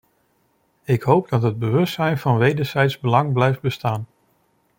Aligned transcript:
Ik 0.83 1.01
hoop 1.01 1.29
dat 1.29 1.41
het 1.41 1.59
bewustzijn 1.59 2.17
van 2.17 2.37
wederzijds 2.37 2.99
belang 2.99 3.33
blijft 3.33 3.61
bestaan. 3.61 4.07